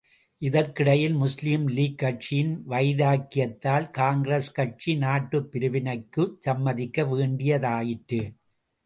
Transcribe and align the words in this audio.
இதற்கிடையில், 0.41 1.13
முஸ்லீம் 1.13 1.67
லீக் 1.67 1.97
கட்சியின் 1.97 2.63
வைராக்கியத்தால், 2.69 3.89
காங்கிரஸ் 3.91 4.51
கட்சி 4.51 4.95
நாட்டுப் 4.95 5.49
பிரிவினைக்குச் 5.53 6.37
சம்மதிக்க 6.39 7.03
வேண்டியதாயிற்று. 7.03 8.33